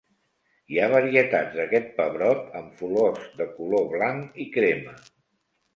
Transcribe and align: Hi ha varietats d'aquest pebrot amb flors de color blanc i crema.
Hi 0.75 0.79
ha 0.79 0.87
varietats 0.93 1.59
d'aquest 1.59 1.93
pebrot 1.99 2.51
amb 2.63 2.75
flors 2.83 3.29
de 3.43 3.49
color 3.61 3.89
blanc 3.95 4.43
i 4.47 4.53
crema. 4.59 5.03